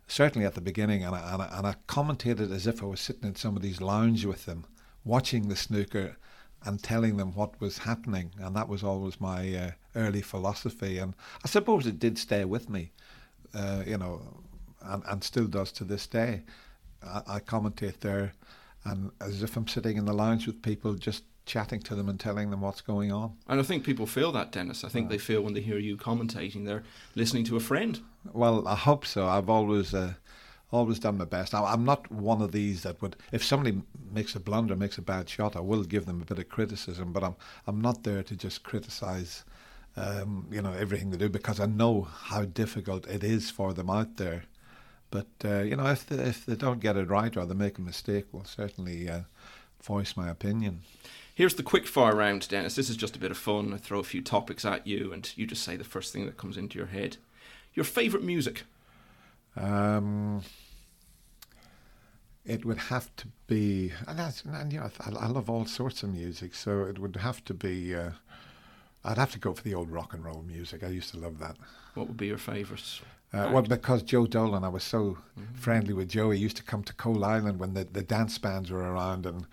[0.08, 3.00] certainly at the beginning, and I, and I, and I commentated as if I was
[3.00, 4.64] sitting in somebody's lounge with them,
[5.04, 6.16] watching the snooker
[6.64, 8.32] and telling them what was happening.
[8.40, 10.98] And that was always my uh, early philosophy.
[10.98, 12.90] And I suppose it did stay with me,
[13.54, 14.22] uh, you know,
[14.82, 16.42] and, and still does to this day.
[17.02, 18.32] I, I commentate there
[18.84, 22.20] and as if I'm sitting in the lounge with people just chatting to them and
[22.20, 23.36] telling them what's going on.
[23.48, 24.84] And I think people feel that, Dennis.
[24.84, 26.84] I think they feel when they hear you commentating, they're
[27.16, 28.00] listening to a friend.
[28.32, 29.26] Well, I hope so.
[29.26, 30.14] I've always uh,
[30.70, 31.54] always done my best.
[31.54, 33.80] I, I'm not one of these that would, if somebody
[34.12, 37.12] makes a blunder, makes a bad shot, I will give them a bit of criticism.
[37.12, 39.44] But I'm I'm not there to just criticise,
[39.96, 43.90] um, you know, everything they do because I know how difficult it is for them
[43.90, 44.44] out there.
[45.10, 47.78] But uh, you know, if they, if they don't get it right or they make
[47.78, 49.22] a mistake, we'll certainly uh,
[49.82, 50.82] voice my opinion.
[51.38, 52.74] Here's the quick fire round, Dennis.
[52.74, 53.72] This is just a bit of fun.
[53.72, 56.36] I throw a few topics at you, and you just say the first thing that
[56.36, 57.16] comes into your head.
[57.74, 58.64] Your favourite music?
[59.56, 60.42] Um,
[62.44, 66.02] it would have to be, and, that's, and you know, I, I love all sorts
[66.02, 67.94] of music, so it would have to be.
[67.94, 68.10] Uh,
[69.04, 70.82] I'd have to go for the old rock and roll music.
[70.82, 71.54] I used to love that.
[71.94, 73.00] What would be your favourites?
[73.32, 75.18] Uh, well, because Joe Dolan, I was so
[75.54, 76.32] friendly with Joe.
[76.32, 79.46] He used to come to Coalisland when the, the dance bands were around, and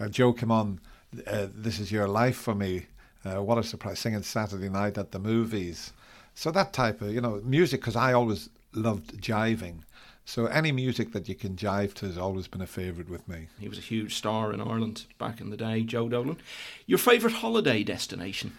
[0.00, 0.80] uh, Joe came on.
[1.26, 2.86] Uh, this is your life for me.
[3.24, 3.98] Uh, what a surprise!
[3.98, 5.92] Singing Saturday night at the movies.
[6.34, 9.80] So that type of you know music, because I always loved jiving.
[10.24, 13.46] So any music that you can jive to has always been a favourite with me.
[13.60, 16.38] He was a huge star in Ireland back in the day, Joe Dolan.
[16.84, 18.52] Your favourite holiday destination?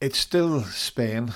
[0.00, 1.32] It's still Spain.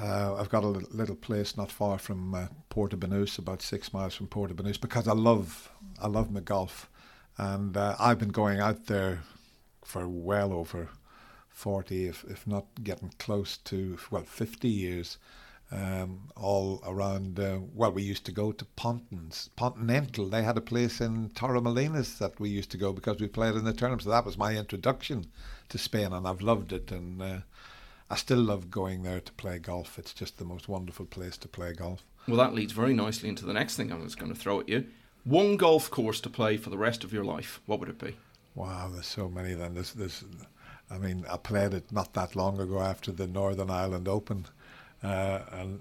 [0.00, 4.28] Uh, I've got a little place not far from uh, Portobanús, about six miles from
[4.28, 6.88] Portobanús, because I love I love my golf,
[7.38, 9.22] and uh, I've been going out there
[9.86, 10.88] for well over
[11.48, 15.18] forty, if if not getting close to well fifty years
[15.70, 17.38] um, all around.
[17.38, 20.28] Uh, well, we used to go to Pontins, Continental.
[20.28, 23.64] They had a place in Torremolinos that we used to go because we played in
[23.64, 24.02] the tournament.
[24.02, 25.26] So that was my introduction
[25.68, 26.90] to Spain, and I've loved it.
[26.90, 27.38] And uh,
[28.10, 29.98] I still love going there to play golf.
[29.98, 32.04] It's just the most wonderful place to play golf.
[32.28, 34.68] Well, that leads very nicely into the next thing I was going to throw at
[34.68, 34.86] you.
[35.24, 37.60] One golf course to play for the rest of your life.
[37.66, 38.16] What would it be?
[38.56, 39.54] Wow, there's so many.
[39.54, 40.24] Then there's, there's
[40.90, 44.46] I mean, I played it not that long ago after the Northern Ireland Open
[45.02, 45.80] uh, and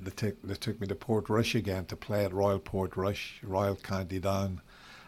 [0.00, 4.18] they took they took me to Portrush again to play at Royal Portrush, Royal County
[4.18, 4.60] Down.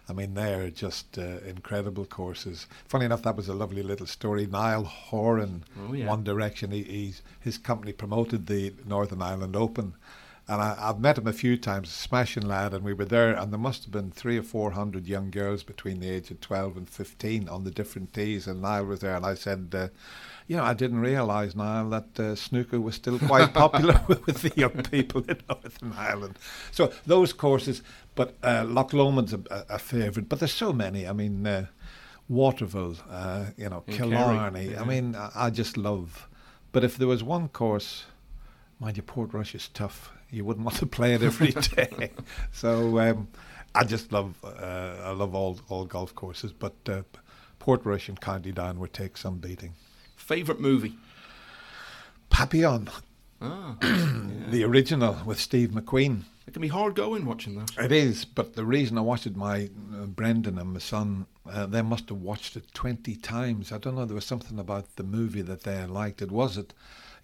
[0.09, 2.68] I mean, they're just uh, incredible courses.
[2.87, 4.46] Funny enough, that was a lovely little story.
[4.46, 6.06] Niall Horan, oh, yeah.
[6.06, 9.94] One Direction, he, his company promoted the Northern Ireland Open.
[10.48, 13.52] And I, have met him a few times, smashing lad, and we were there, and
[13.52, 16.76] there must have been three or four hundred young girls between the age of 12
[16.76, 19.88] and 15 on the different tees, and Niall was there, and I said, uh,
[20.46, 24.52] you know, I didn't realise, Niall, that uh, snooker was still quite popular with the
[24.54, 26.38] young people in Northern Ireland.
[26.70, 27.82] So those courses,
[28.14, 31.09] but uh, Loch Lomond's a, a favourite, but there's so many.
[31.09, 31.66] I mean, uh,
[32.28, 34.70] Waterville, uh, you know, in Killarney.
[34.70, 34.82] Yeah.
[34.82, 36.28] I mean, I, I, just love.
[36.72, 38.04] But if there was one course,
[38.80, 40.12] mind you, Portrush is tough.
[40.31, 42.11] You wouldn't want to play it every day.
[42.53, 43.29] so um,
[43.75, 47.03] I just love, uh, I love all all golf courses, but uh,
[47.61, 49.75] Portrush and County Down would take some beating.
[50.17, 50.97] Favourite movie?
[52.31, 52.89] Papillon.
[53.41, 54.21] Ah, yeah.
[54.51, 56.23] the original with Steve McQueen.
[56.47, 57.73] It can be hard going watching that.
[57.77, 61.67] It is, but the reason I watched it, my uh, Brendan and my son, uh,
[61.67, 63.73] they must have watched it 20 times.
[63.73, 66.23] I don't know, there was something about the movie that they liked.
[66.23, 66.73] It was it,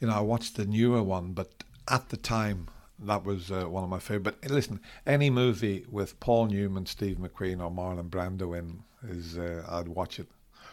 [0.01, 2.67] you know, I watched the newer one, but at the time,
[3.07, 4.41] that was uh, one of my favourite.
[4.41, 9.65] But listen, any movie with Paul Newman, Steve McQueen, or Marlon Brando in is, uh,
[9.69, 10.29] I'd watch it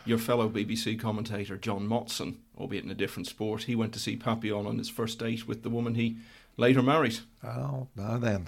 [0.06, 4.16] your fellow BBC commentator John Motson, albeit in a different sport, he went to see
[4.16, 6.18] Papillon on his first date with the woman he
[6.58, 7.20] later married.
[7.44, 8.48] Oh, now then.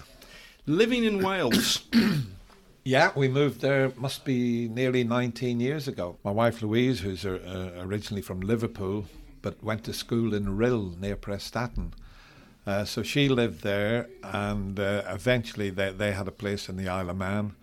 [0.66, 1.84] Living in Wales.
[2.84, 6.18] yeah, we moved there, must be nearly 19 years ago.
[6.24, 9.06] My wife Louise, who's uh, originally from Liverpool,
[9.40, 11.92] but went to school in Rhyl near Prestatyn.
[12.66, 16.88] Uh, so she lived there, and uh, eventually they, they had a place in the
[16.88, 17.56] Isle of Man.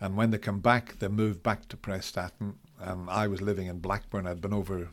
[0.00, 3.78] And when they come back, they moved back to Prestatyn, and I was living in
[3.78, 4.26] Blackburn.
[4.26, 4.88] I'd been over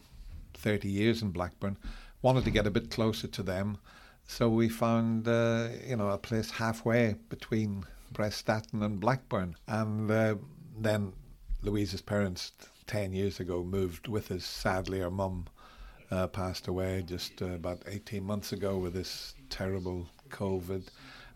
[0.54, 1.78] 30 years in Blackburn.
[2.22, 3.78] Wanted to get a bit closer to them,
[4.26, 7.84] so we found uh, you know a place halfway between
[8.14, 9.56] Prestatyn and Blackburn.
[9.68, 10.36] And uh,
[10.78, 11.14] then
[11.64, 12.52] Louise's parents,
[12.88, 14.46] 10 years ago, moved with us.
[14.46, 15.48] Sadly, her mum
[16.12, 20.88] uh, passed away just uh, about 18 months ago with this terrible COVID.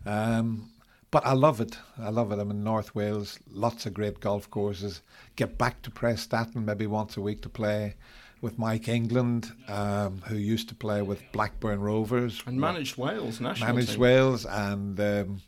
[0.05, 0.69] Um,
[1.11, 1.77] but I love it.
[1.97, 2.39] I love it.
[2.39, 5.01] I'm in North Wales, lots of great golf courses.
[5.37, 7.95] Get back to Prestatyn maybe once a week to play
[8.41, 13.73] with Mike England, um, who used to play with Blackburn Rovers and managed Wales national
[13.73, 14.01] managed team.
[14.01, 15.41] Wales, and um,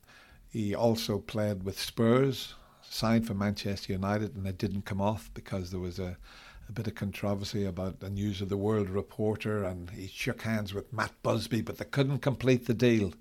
[0.50, 2.54] he also played with Spurs.
[2.90, 6.18] Signed for Manchester United, and it didn't come off because there was a
[6.70, 10.74] a bit of controversy about the News of the World reporter, and he shook hands
[10.74, 13.14] with Matt Busby, but they couldn't complete the deal.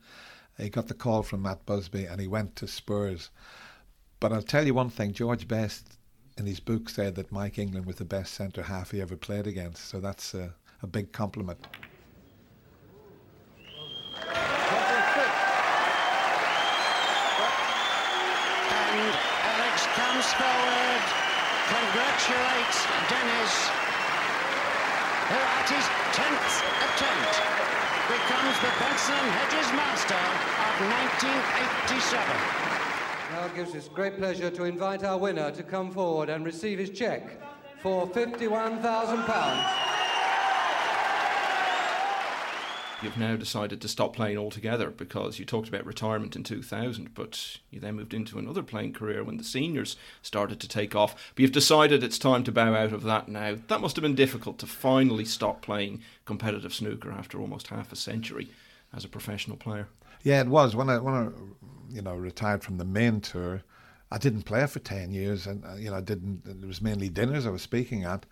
[0.59, 3.31] He got the call from Matt Busby and he went to Spurs.
[4.21, 5.99] But I'll tell you one thing George Best
[6.39, 9.47] in his book said that Mike England was the best centre half he ever played
[9.47, 9.89] against.
[9.89, 11.67] So that's a, a big compliment.
[18.73, 21.05] And Alex comes forward,
[21.87, 23.71] congratulates Dennis,
[25.31, 25.87] at his
[26.19, 27.35] 10th attempt
[28.11, 30.15] becomes the Benson and Hedges Master
[30.67, 32.27] of 1987.
[33.33, 36.79] Now it gives us great pleasure to invite our winner to come forward and receive
[36.81, 37.41] his cheque
[37.83, 39.86] for £51,000.
[43.03, 47.59] You've now decided to stop playing altogether because you talked about retirement in 2000, but
[47.71, 51.15] you then moved into another playing career when the seniors started to take off.
[51.35, 53.57] But you've decided it's time to bow out of that now.
[53.69, 57.97] That must have been difficult to finally stop playing competitive snooker after almost half a
[57.97, 58.49] century
[58.95, 59.89] as a professional player.
[60.23, 61.29] Yeah, it was when I when I
[61.95, 63.63] you know retired from the main tour.
[64.11, 66.47] I didn't play for ten years, and uh, you know I didn't.
[66.47, 68.25] It was mainly dinners I was speaking at,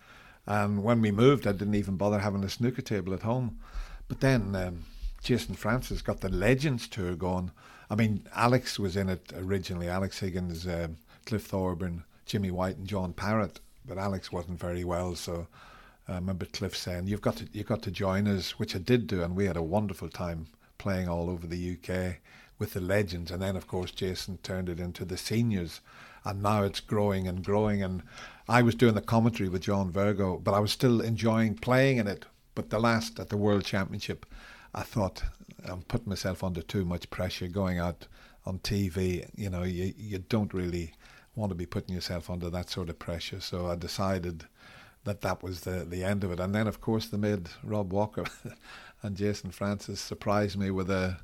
[0.47, 3.59] and when we moved, I didn't even bother having a snooker table at home.
[4.07, 4.85] But then um,
[5.23, 7.51] Jason Francis got the Legends tour going.
[7.89, 9.87] I mean, Alex was in it originally.
[9.87, 13.59] Alex Higgins, um, Cliff Thorburn, Jimmy White, and John Parrott.
[13.87, 15.47] But Alex wasn't very well, so
[16.07, 19.07] I remember Cliff saying, "You've got to, you've got to join us," which I did
[19.07, 22.17] do, and we had a wonderful time playing all over the UK
[22.59, 23.31] with the legends.
[23.31, 25.81] And then, of course, Jason turned it into the seniors,
[26.23, 27.81] and now it's growing and growing.
[27.81, 28.03] And
[28.47, 32.07] I was doing the commentary with John Virgo, but I was still enjoying playing in
[32.07, 32.25] it.
[32.55, 34.25] But the last at the World Championship,
[34.73, 35.23] I thought
[35.65, 38.07] I'm putting myself under too much pressure going out
[38.45, 39.29] on TV.
[39.35, 40.93] You know, you you don't really
[41.35, 43.41] want to be putting yourself under that sort of pressure.
[43.41, 44.45] So I decided
[45.03, 46.39] that that was the the end of it.
[46.39, 48.25] And then, of course, they made Rob Walker
[49.03, 51.19] and Jason Francis surprised me with a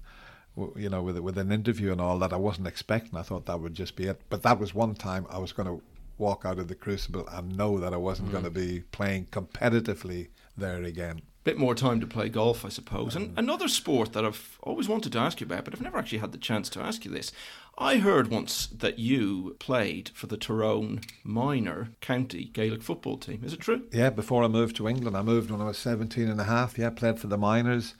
[0.76, 3.18] you know, with with an interview and all that, I wasn't expecting.
[3.18, 4.22] I thought that would just be it.
[4.30, 5.82] But that was one time I was going to
[6.18, 8.34] walk out of the crucible and know that I wasn't mm.
[8.34, 11.22] going to be playing competitively there again.
[11.44, 13.16] Bit more time to play golf, I suppose.
[13.16, 16.20] And another sport that I've always wanted to ask you about, but I've never actually
[16.20, 17.32] had the chance to ask you this.
[17.78, 23.42] I heard once that you played for the Tyrone minor county Gaelic football team.
[23.44, 23.84] Is it true?
[23.92, 25.18] Yeah, before I moved to England.
[25.18, 26.78] I moved when I was 17 and a half.
[26.78, 27.96] Yeah, played for the minors.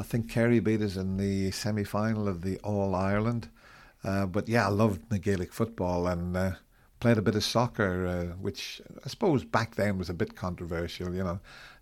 [0.00, 3.50] I think Kerry beat us in the semi final of the All Ireland.
[4.02, 6.52] Uh, but yeah, I loved the Gaelic football and uh,
[7.00, 11.14] played a bit of soccer, uh, which I suppose back then was a bit controversial,
[11.14, 11.40] you know.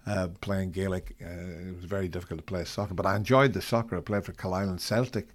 [0.09, 3.61] Uh, playing Gaelic, uh, it was very difficult to play soccer, but I enjoyed the
[3.61, 3.99] soccer.
[3.99, 5.29] I played for Island Celtic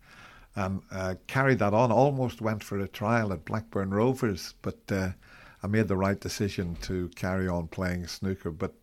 [0.56, 1.92] and uh, carried that on.
[1.92, 7.10] Almost went for a trial at Blackburn Rovers, but I made the right decision to
[7.10, 8.52] carry on playing snooker.
[8.52, 8.74] But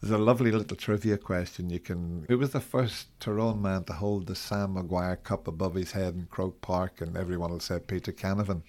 [0.00, 1.68] there's a lovely little trivia question.
[1.68, 2.24] You can.
[2.28, 6.14] Who was the first Tyrone man to hold the Sam Maguire Cup above his head
[6.14, 7.02] in Croke Park?
[7.02, 8.62] And everyone will say Peter Canavan.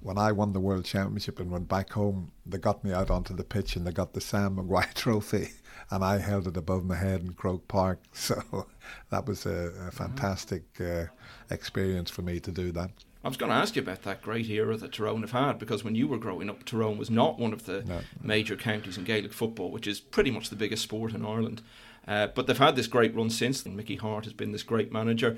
[0.00, 3.34] When I won the World Championship and went back home, they got me out onto
[3.34, 5.50] the pitch and they got the Sam Maguire trophy,
[5.90, 8.00] and I held it above my head in Croke Park.
[8.12, 8.66] So
[9.10, 9.88] that was a, a mm-hmm.
[9.90, 11.06] fantastic uh,
[11.50, 12.90] experience for me to do that.
[13.24, 15.82] I was going to ask you about that great era that Tyrone have had because
[15.82, 18.00] when you were growing up, Tyrone was not one of the no.
[18.22, 21.60] major counties in Gaelic football, which is pretty much the biggest sport in Ireland.
[22.06, 23.74] Uh, but they've had this great run since then.
[23.74, 25.36] Mickey Harte has been this great manager.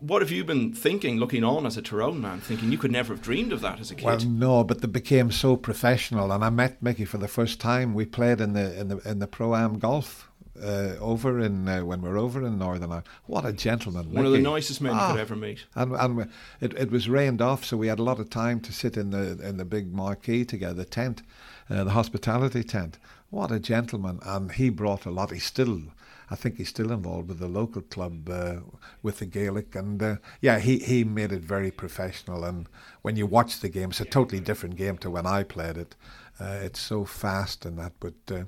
[0.00, 3.12] What have you been thinking, looking on as a Tyrone man, thinking you could never
[3.12, 4.06] have dreamed of that as a kid?
[4.06, 7.92] Well, no, but they became so professional, and I met Mickey for the first time.
[7.92, 10.30] We played in the in the in the pro am golf
[10.62, 13.08] uh, over in uh, when we are over in Northern Ireland.
[13.26, 14.12] What a gentleman!
[14.12, 15.64] One of the nicest men ah, you could ever meet.
[15.74, 18.72] And and it, it was rained off, so we had a lot of time to
[18.72, 21.22] sit in the in the big marquee together, the tent,
[21.68, 22.98] uh, the hospitality tent.
[23.28, 24.20] What a gentleman!
[24.22, 25.30] And he brought a lot.
[25.30, 25.82] He still.
[26.30, 28.56] I think he's still involved with the local club uh,
[29.02, 32.44] with the Gaelic, and uh, yeah, he, he made it very professional.
[32.44, 32.68] And
[33.02, 35.96] when you watch the game, it's a totally different game to when I played it.
[36.38, 38.44] Uh, it's so fast and that, but uh,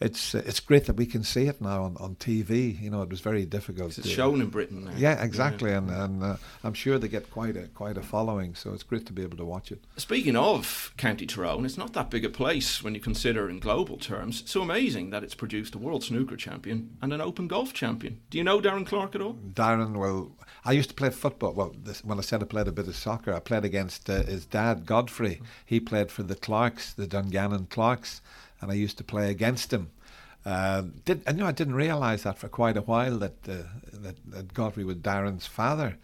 [0.00, 2.80] it's it's great that we can see it now on, on TV.
[2.80, 3.96] You know, it was very difficult.
[3.96, 4.92] It's shown in Britain now.
[4.96, 5.78] Yeah, exactly, yeah.
[5.78, 8.54] and and uh, I'm sure they get quite a quite a following.
[8.54, 9.84] So it's great to be able to watch it.
[9.96, 13.96] Speaking of County Tyrone, it's not that big a place when you consider in global
[13.96, 14.42] terms.
[14.46, 18.20] So amazing that it's produced a world snooker champion and an open golf champion.
[18.30, 19.34] Do you know Darren Clarke at all?
[19.34, 20.32] Darren, well,
[20.64, 21.54] I used to play football.
[21.54, 24.24] Well, this, when I said I played a bit of soccer, I played against uh,
[24.24, 25.40] his dad, Godfrey.
[25.64, 28.20] He played for the Clarks, the Dungannon Clarks
[28.60, 29.90] and I used to play against him.
[30.44, 34.16] Uh, did I know I didn't realise that for quite a while that uh, that,
[34.30, 35.98] that Godfrey was Darren's father.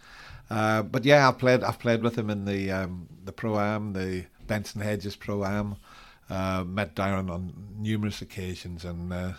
[0.49, 3.93] Uh, but yeah, I've played I've played with him in the um, the pro am,
[3.93, 5.77] the Benson Hedges pro am.
[6.29, 9.33] Uh, met Darren on numerous occasions, and uh,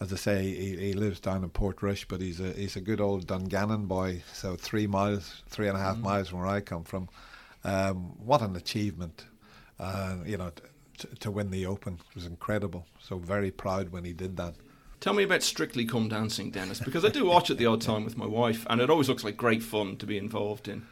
[0.00, 3.00] as I say, he, he, lives down in Portrush, but he's a he's a good
[3.00, 4.22] old Dungannon boy.
[4.32, 6.02] So three miles, three and a half mm.
[6.02, 7.08] miles from where I come from.
[7.64, 9.24] Um, what an achievement!
[9.80, 10.52] Uh, you know,
[10.98, 11.94] to, to win the Open.
[12.10, 12.86] It was incredible.
[13.00, 14.54] So very proud when he did that.
[15.00, 18.04] Tell me about Strictly Come Dancing, Dennis, because I do watch it the odd time
[18.04, 20.86] with my wife, and it always looks like great fun to be involved in.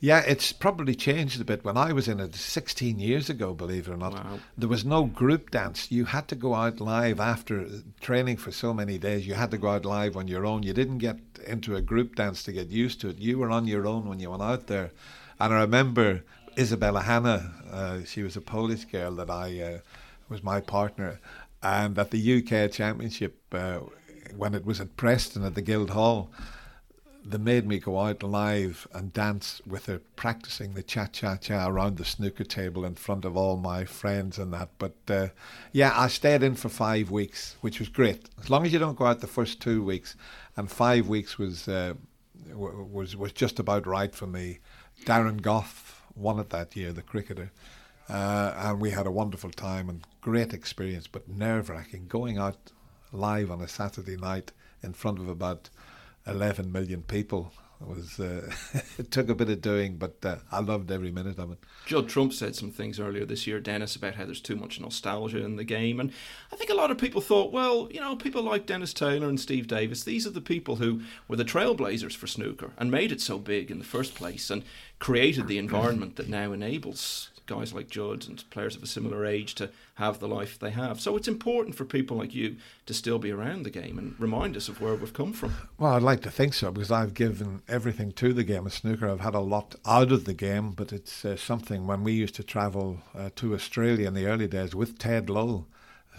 [0.00, 1.64] Yeah, it's probably changed a bit.
[1.64, 4.38] When I was in it 16 years ago, believe it or not, wow.
[4.56, 5.90] there was no group dance.
[5.90, 7.66] You had to go out live after
[8.00, 9.26] training for so many days.
[9.26, 10.62] You had to go out live on your own.
[10.62, 13.18] You didn't get into a group dance to get used to it.
[13.18, 14.92] You were on your own when you went out there.
[15.40, 16.22] And I remember
[16.58, 17.52] Izabela Hannah.
[17.70, 19.78] Uh, she was a Polish girl that I uh,
[20.28, 21.20] was my partner,
[21.62, 23.78] and at the UK Championship uh,
[24.36, 26.32] when it was at Preston at the Guildhall,
[27.24, 31.68] they made me go out live and dance with her, practicing the cha cha cha
[31.68, 34.70] around the snooker table in front of all my friends and that.
[34.78, 35.28] But uh,
[35.70, 38.30] yeah, I stayed in for five weeks, which was great.
[38.40, 40.16] As long as you don't go out the first two weeks,
[40.56, 41.94] and five weeks was uh,
[42.52, 44.58] was was just about right for me.
[45.04, 45.87] Darren Gough
[46.18, 47.50] won it that year, the cricketer.
[48.08, 52.06] Uh, and we had a wonderful time and great experience, but nerve wracking.
[52.08, 52.72] Going out
[53.12, 54.52] live on a Saturday night
[54.82, 55.70] in front of about
[56.26, 57.52] 11 million people.
[57.80, 58.50] It was uh,
[58.98, 61.58] it took a bit of doing, but uh, I loved every minute of it.
[61.86, 65.44] Judd Trump said some things earlier this year, Dennis, about how there's too much nostalgia
[65.44, 66.12] in the game, and
[66.52, 69.38] I think a lot of people thought, well, you know, people like Dennis Taylor and
[69.38, 73.20] Steve Davis, these are the people who were the trailblazers for snooker and made it
[73.20, 74.64] so big in the first place and
[74.98, 79.56] created the environment that now enables guys like Judd and players of a similar age
[79.56, 81.00] to have the life they have.
[81.00, 84.56] So it's important for people like you to still be around the game and remind
[84.56, 85.54] us of where we've come from.
[85.78, 89.08] Well, I'd like to think so because I've given everything to the game of snooker.
[89.08, 92.36] I've had a lot out of the game, but it's uh, something when we used
[92.36, 95.66] to travel uh, to Australia in the early days with Ted Lowe,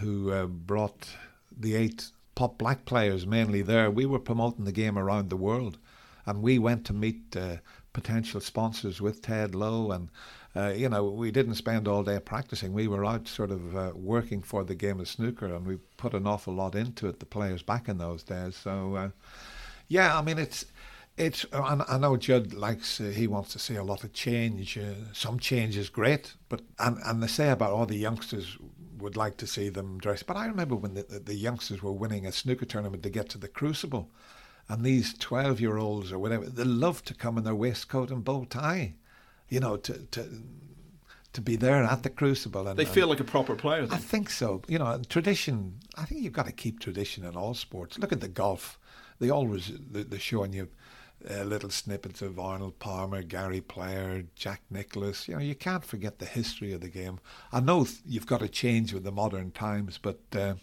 [0.00, 1.08] who uh, brought
[1.56, 3.90] the eight pop black players mainly there.
[3.90, 5.78] We were promoting the game around the world,
[6.26, 7.56] and we went to meet uh,
[7.92, 10.10] potential sponsors with Ted Lowe and
[10.56, 12.72] uh, you know, we didn't spend all day practicing.
[12.72, 16.14] We were out sort of uh, working for the game of snooker, and we put
[16.14, 17.20] an awful lot into it.
[17.20, 18.56] The players back in those days.
[18.56, 19.10] So, uh,
[19.88, 20.66] yeah, I mean, it's
[21.16, 21.46] it's.
[21.52, 23.00] I know Judd likes.
[23.00, 24.76] Uh, he wants to see a lot of change.
[24.76, 28.58] Uh, some change is great, but and and they say about all the youngsters
[28.98, 30.22] would like to see them dress.
[30.22, 33.38] But I remember when the, the youngsters were winning a snooker tournament to get to
[33.38, 34.10] the Crucible,
[34.68, 38.94] and these twelve-year-olds or whatever, they love to come in their waistcoat and bow tie
[39.50, 40.26] you know, to to
[41.32, 42.66] to be there at the Crucible.
[42.66, 43.86] And, they feel like a proper player.
[43.86, 43.96] Then.
[43.96, 44.62] I think so.
[44.66, 45.80] You know, tradition.
[45.96, 47.98] I think you've got to keep tradition in all sports.
[47.98, 48.78] Look at the golf.
[49.18, 50.68] They always they're showing you
[51.30, 55.28] uh, little snippets of Arnold Palmer, Gary Player, Jack Nicklaus.
[55.28, 57.20] You know, you can't forget the history of the game.
[57.52, 60.20] I know th- you've got to change with the modern times, but.
[60.32, 60.54] Uh,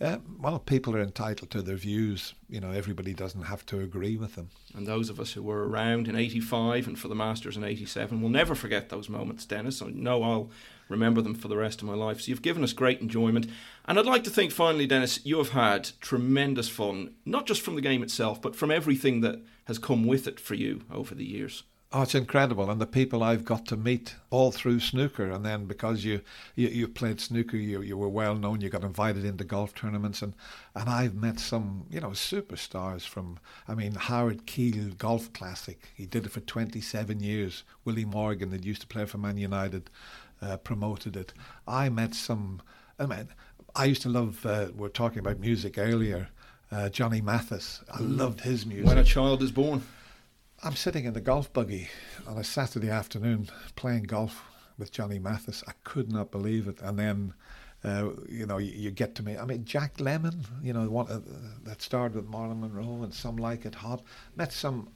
[0.00, 2.34] well, people are entitled to their views.
[2.48, 4.50] You know, everybody doesn't have to agree with them.
[4.74, 8.20] And those of us who were around in 85 and for the Masters in 87
[8.20, 9.82] will never forget those moments, Dennis.
[9.82, 10.50] I know I'll
[10.88, 12.20] remember them for the rest of my life.
[12.20, 13.46] So you've given us great enjoyment.
[13.86, 17.74] And I'd like to think, finally, Dennis, you have had tremendous fun, not just from
[17.74, 21.26] the game itself, but from everything that has come with it for you over the
[21.26, 21.64] years.
[21.90, 25.64] Oh, it's incredible, and the people I've got to meet all through snooker, and then
[25.64, 26.20] because you
[26.54, 30.20] you, you played snooker, you you were well known, you got invited into golf tournaments,
[30.20, 30.34] and
[30.74, 33.38] and I've met some you know superstars from.
[33.66, 37.64] I mean, Howard Keel Golf Classic, he did it for 27 years.
[37.86, 39.88] Willie Morgan, that used to play for Man United,
[40.42, 41.32] uh, promoted it.
[41.66, 42.60] I met some.
[42.98, 43.28] I mean,
[43.74, 44.44] I used to love.
[44.44, 46.28] Uh, we are talking about music earlier.
[46.70, 48.18] Uh, Johnny Mathis, I mm.
[48.18, 48.86] loved his music.
[48.86, 49.80] When a child is born.
[50.60, 51.88] I'm sitting in the golf buggy
[52.26, 54.42] on a Saturday afternoon playing golf
[54.76, 55.62] with Johnny Mathis.
[55.68, 56.80] I could not believe it.
[56.80, 57.34] And then,
[57.84, 59.36] uh, you know, you, you, get to me.
[59.36, 61.20] I mean, Jack Lemmon, you know, one uh,
[61.62, 64.02] that started with Marilyn Monroe and some like it hot.
[64.34, 64.88] Met some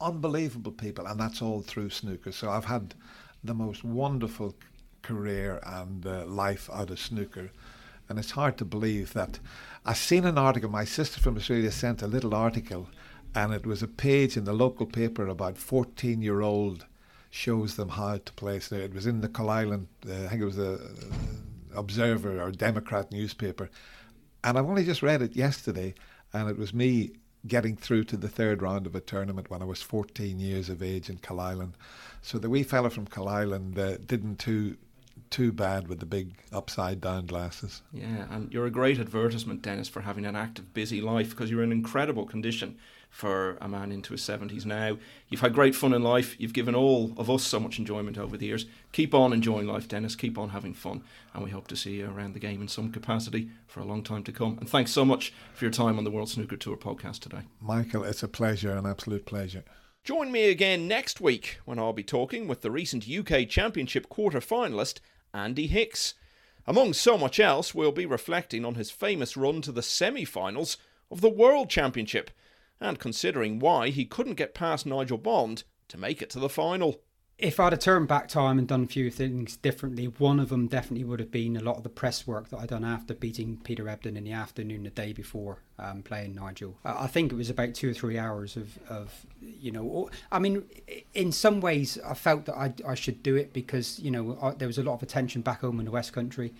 [0.00, 2.32] unbelievable people, and that's all through snooker.
[2.32, 2.94] So I've had
[3.44, 4.54] the most wonderful
[5.02, 7.50] career and uh, life out of snooker.
[8.08, 9.40] And it's hard to believe that
[9.84, 10.70] I've seen an article.
[10.70, 12.88] My sister from Australia sent a little article
[13.34, 16.86] and it was a page in the local paper about 14 year old
[17.30, 18.84] shows them how to play snooker.
[18.84, 23.10] It was in the Coalisland, uh, I think it was the uh, Observer or Democrat
[23.10, 23.70] newspaper.
[24.44, 25.94] And I've only just read it yesterday,
[26.34, 27.12] and it was me
[27.46, 30.82] getting through to the third round of a tournament when I was 14 years of
[30.82, 31.72] age in Coalisland.
[32.20, 34.76] So the wee fella from Coalisland uh, didn't too
[35.30, 37.80] too bad with the big upside down glasses.
[37.92, 41.62] Yeah, and you're a great advertisement, Dennis, for having an active, busy life because you're
[41.62, 42.76] in incredible condition
[43.12, 44.96] for a man into his 70s now.
[45.28, 46.34] You've had great fun in life.
[46.40, 48.64] You've given all of us so much enjoyment over the years.
[48.92, 50.16] Keep on enjoying life, Dennis.
[50.16, 51.04] Keep on having fun.
[51.34, 54.02] And we hope to see you around the game in some capacity for a long
[54.02, 54.56] time to come.
[54.58, 57.42] And thanks so much for your time on the World Snooker Tour podcast today.
[57.60, 59.62] Michael, it's a pleasure, an absolute pleasure.
[60.04, 64.40] Join me again next week when I'll be talking with the recent UK Championship quarter
[64.40, 65.00] finalist,
[65.34, 66.14] Andy Hicks.
[66.66, 70.78] Among so much else, we'll be reflecting on his famous run to the semi finals
[71.10, 72.30] of the World Championship
[72.82, 77.00] and considering why he couldn't get past Nigel Bond to make it to the final.
[77.38, 80.68] If I'd have turned back time and done a few things differently, one of them
[80.68, 83.60] definitely would have been a lot of the press work that I'd done after beating
[83.64, 86.78] Peter Ebdon in the afternoon the day before um, playing Nigel.
[86.84, 90.64] I think it was about two or three hours of, of, you know, I mean,
[91.14, 94.52] in some ways I felt that I, I should do it because, you know, I,
[94.52, 96.54] there was a lot of attention back home in the West Country.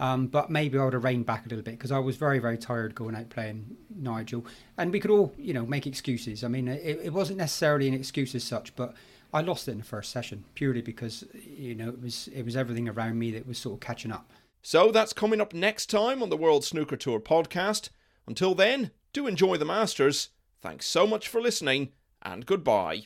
[0.00, 2.38] Um, but maybe I would have reined back a little bit because I was very,
[2.38, 4.46] very tired going out playing Nigel.
[4.78, 6.42] And we could all, you know, make excuses.
[6.42, 8.94] I mean, it, it wasn't necessarily an excuse as such, but
[9.32, 12.56] I lost it in the first session purely because, you know, it was it was
[12.56, 14.32] everything around me that was sort of catching up.
[14.62, 17.90] So that's coming up next time on the World Snooker Tour podcast.
[18.26, 20.30] Until then, do enjoy the Masters.
[20.62, 21.92] Thanks so much for listening,
[22.22, 23.04] and goodbye.